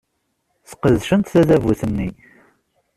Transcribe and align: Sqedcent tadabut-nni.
Sqedcent 0.69 1.31
tadabut-nni. 1.33 2.09